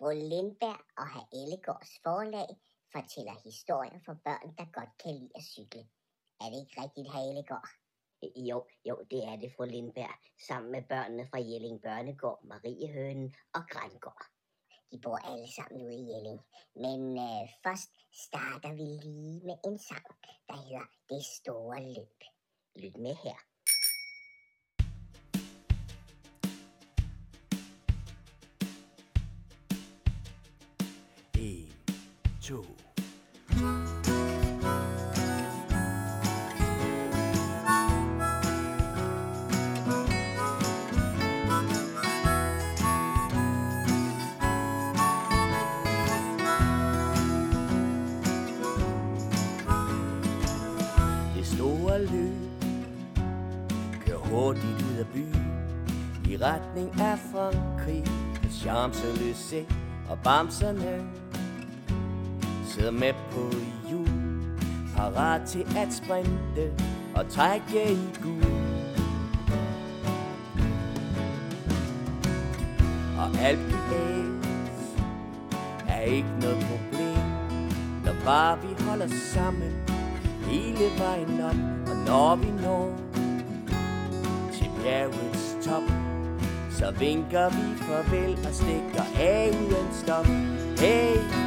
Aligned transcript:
Fru 0.00 0.10
Lindberg 0.10 0.80
og 1.00 1.06
herr 1.12 1.28
Ellegårds 1.40 1.92
forlag 2.04 2.50
fortæller 2.92 3.36
historier 3.44 4.00
for 4.06 4.14
børn, 4.24 4.48
der 4.58 4.66
godt 4.78 4.92
kan 5.02 5.14
lide 5.14 5.30
at 5.34 5.42
cykle. 5.42 5.82
Er 6.40 6.46
det 6.50 6.58
ikke 6.62 6.80
rigtigt, 6.82 7.12
herr 7.12 7.24
Ellegård? 7.30 7.68
Jo, 8.48 8.58
jo, 8.88 8.94
det 9.10 9.20
er 9.30 9.36
det, 9.36 9.52
fru 9.56 9.64
Lindberg, 9.64 10.14
sammen 10.48 10.72
med 10.72 10.82
børnene 10.82 11.28
fra 11.30 11.38
Jelling 11.38 11.82
Børnegård, 11.82 12.40
Mariehønen 12.44 13.34
og 13.54 13.62
Grængård. 13.72 14.24
De 14.90 14.98
bor 15.04 15.18
alle 15.30 15.48
sammen 15.56 15.82
ude 15.86 15.96
i 16.02 16.08
Jelling. 16.10 16.40
Men 16.74 17.00
øh, 17.26 17.44
først 17.64 17.90
starter 18.24 18.72
vi 18.72 18.86
lige 19.06 19.40
med 19.48 19.56
en 19.64 19.78
sang, 19.78 20.06
der 20.48 20.56
hedder 20.64 20.86
Det 21.10 21.22
Store 21.24 21.80
Løb. 21.94 22.20
Lyt 22.82 22.96
med 22.96 23.14
her. 23.24 23.49
To. 32.50 32.64
Det 51.36 51.46
store 51.46 52.04
løb 52.04 52.32
Kør 54.06 54.16
hurtigt 54.16 54.64
ud 54.64 54.96
af 54.98 55.06
byen 55.14 55.34
I 56.28 56.36
retning 56.36 57.00
af 57.00 57.18
Frankrig 57.32 58.04
Champs-Élysées 58.44 59.74
og 60.10 60.18
bamserne 60.24 61.29
Sidder 62.74 62.90
med 62.90 63.12
på 63.30 63.50
jul 63.92 64.08
Parat 64.96 65.40
til 65.48 65.66
at 65.76 65.92
sprinte 65.92 66.72
Og 67.14 67.28
trække 67.28 67.92
i 67.92 68.08
gul. 68.22 68.44
Og 73.18 73.40
alt 73.40 73.58
i 73.58 73.74
Er 75.88 76.00
ikke 76.00 76.28
noget 76.40 76.66
problem 76.70 77.24
Når 78.04 78.14
bare 78.24 78.58
vi 78.62 78.84
holder 78.84 79.08
sammen 79.34 79.72
Hele 80.42 80.84
vejen 80.98 81.40
op 81.40 81.90
Og 81.90 81.96
når 82.06 82.36
vi 82.36 82.50
når 82.62 82.98
Til 84.52 84.70
bjergets 84.82 85.56
top 85.66 85.82
så 86.72 86.90
vinker 86.90 87.48
vi 87.48 87.78
farvel 87.78 88.38
og 88.46 88.54
stikker 88.54 89.02
af 89.18 89.50
uden 89.50 89.88
stop. 89.92 90.26
Hey, 90.78 91.39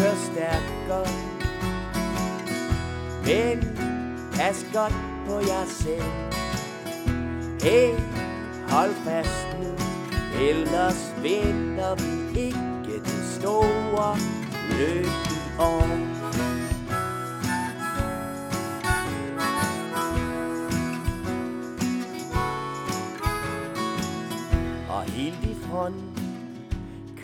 kør 0.00 0.14
stærkere 0.32 1.06
Men 3.24 3.78
pas 4.32 4.66
godt 4.74 4.94
på 5.26 5.34
jer 5.34 5.66
selv. 5.66 6.02
Hey, 7.62 7.90
hold 8.68 8.94
fast 9.04 9.46
nu. 9.60 9.72
Ellers 10.40 11.14
vinder 11.22 11.94
vi 11.94 12.40
ikke 12.40 13.00
det 13.04 13.40
store 13.40 14.16
løb 14.78 15.06
i 15.06 15.38
år 15.58 15.82
og 24.90 25.02
helt 25.02 25.44
i 25.44 25.54
front 25.68 25.94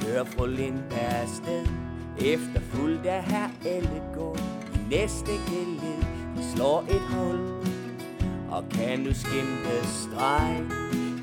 kører 0.00 0.24
fru 0.24 0.46
Lindberg 0.46 1.22
afsted 1.22 1.85
Efterfulgt 2.18 3.06
af 3.06 3.24
herr 3.24 3.48
Ellegård 3.64 4.38
i 4.74 4.78
næste 4.90 5.30
geled 5.30 6.02
De 6.36 6.54
slår 6.54 6.80
et 6.80 7.00
hul. 7.00 7.38
Og 8.50 8.64
kan 8.70 9.04
du 9.04 9.14
skimte 9.14 9.86
streg 9.86 10.64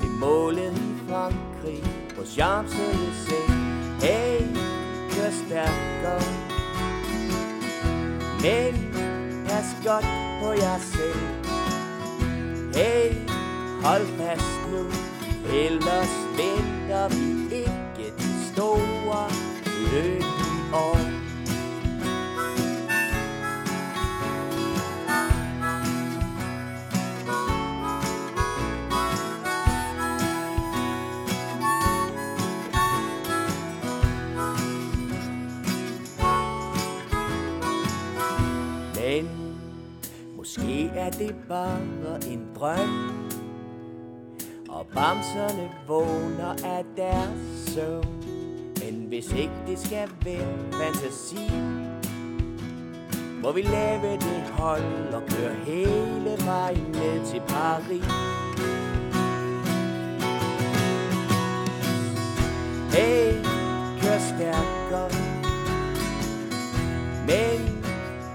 ved 0.00 0.08
målet 0.20 0.72
i 0.72 1.08
Frankrig? 1.08 1.82
På 2.16 2.22
Champs-Élysées. 2.22 3.52
Hey, 4.02 4.40
kør 5.10 5.30
stærkere 5.46 6.22
Men 8.42 8.74
pas 9.48 9.76
godt 9.86 10.06
på 10.42 10.52
jer 10.52 10.78
selv. 10.78 11.24
Hey, 12.74 13.28
hold 13.84 14.06
fast 14.18 14.60
nu. 14.72 14.84
Ellers 15.54 16.14
venter 16.36 17.08
vi 17.08 17.56
ikke 17.56 18.12
de 18.18 18.52
store 18.52 19.30
løb 19.92 20.39
år. 20.74 20.96
Men 38.94 39.28
måske 40.36 40.86
er 40.94 41.10
det 41.10 41.34
bare 41.48 41.80
en 42.30 42.48
drøm 42.58 43.30
og 44.68 44.86
bamserne 44.94 45.70
vågner 45.88 46.52
af 46.64 46.84
deres 46.96 47.30
søvn 47.66 48.29
hvis 49.20 49.32
ikke 49.32 49.52
det 49.66 49.78
skal 49.78 50.08
være 50.24 50.58
fantasi 50.72 51.50
Må 53.42 53.52
vi 53.52 53.62
lave 53.62 54.12
det 54.12 54.42
hold 54.52 55.14
og 55.14 55.22
køre 55.28 55.54
hele 55.54 56.36
vejen 56.46 56.86
ned 56.92 57.26
til 57.26 57.40
Paris. 57.48 58.04
Hey, 62.94 63.32
kør 64.02 64.18
stærkere 64.18 65.10
Men 67.26 67.84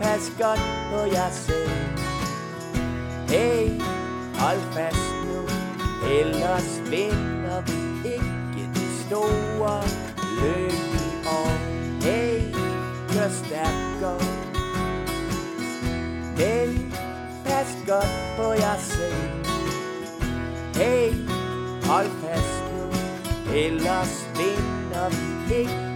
pas 0.00 0.32
godt 0.40 0.60
på 0.90 1.14
jer 1.14 1.30
selv. 1.30 1.70
Hey, 3.28 3.80
hold 4.34 4.60
fast 4.72 5.14
nu 5.26 5.40
Ellers 6.08 6.80
vinder 6.90 7.33
Hey, 16.44 16.68
pas 17.44 17.76
godt 17.86 18.14
på 18.36 18.52
jer 18.52 18.78
selv. 18.78 19.44
Hey, 20.74 21.12
hold 21.84 22.10
fast 22.22 22.64
nu. 22.72 22.86
Ellers 23.54 24.28
vinder 24.36 25.08
vi 25.10 25.54
ikke 25.54 25.93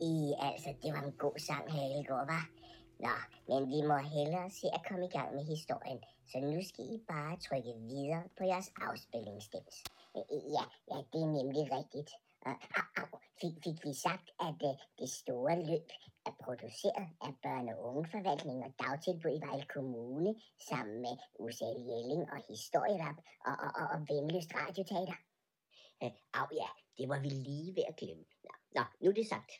I, 0.00 0.34
altså, 0.48 0.70
det 0.82 0.92
var 0.92 1.02
en 1.02 1.16
god 1.24 1.38
sang, 1.38 1.72
herr 1.72 2.02
går, 2.08 2.24
var. 2.32 2.44
Nå, 3.04 3.14
men 3.48 3.70
vi 3.72 3.80
må 3.90 3.96
hellere 3.96 4.50
se 4.50 4.66
at 4.76 4.84
komme 4.88 5.04
i 5.06 5.14
gang 5.16 5.34
med 5.34 5.44
historien, 5.44 6.00
så 6.30 6.36
nu 6.40 6.62
skal 6.62 6.84
I 6.94 6.98
bare 7.12 7.36
trykke 7.46 7.74
videre 7.90 8.22
på 8.38 8.42
jeres 8.44 8.70
afspillingsstems. 8.88 9.76
Øh, 10.16 10.26
øh, 10.34 10.44
ja, 10.56 10.64
ja, 10.90 10.98
det 11.12 11.20
er 11.26 11.32
nemlig 11.38 11.64
rigtigt. 11.78 12.10
Og, 12.46 12.54
au, 12.78 12.86
au, 13.00 13.18
fik, 13.40 13.54
fik 13.64 13.78
vi 13.86 13.92
sagt, 14.06 14.26
at 14.48 14.58
uh, 14.68 14.76
det 14.98 15.10
store 15.20 15.56
løb 15.70 15.88
er 16.28 16.34
produceret 16.44 17.08
af 17.26 17.32
Børne- 17.44 17.76
og 17.76 17.84
Ungeforvaltning 17.90 18.58
og 18.66 18.72
Dagtilbud 18.82 19.32
i 19.36 19.44
Vejle 19.46 19.66
Kommune, 19.74 20.34
sammen 20.68 20.96
med 21.04 21.14
UCL 21.44 21.78
Jelling 21.88 22.22
og 22.32 22.38
Historierap 22.48 23.18
og, 23.48 23.54
og, 23.64 23.70
og, 23.80 23.86
og 23.94 24.00
Venløst 24.08 24.52
Radioteater. 24.60 25.18
Uh, 26.04 26.12
Au 26.40 26.46
ja, 26.62 26.70
det 26.98 27.08
var 27.08 27.20
vi 27.20 27.28
lige 27.28 27.74
ved 27.76 27.84
at 27.88 27.96
glemme. 27.96 28.24
Nå, 28.46 28.52
nå 28.76 28.82
nu 29.00 29.08
er 29.10 29.14
det 29.14 29.28
sagt. 29.34 29.50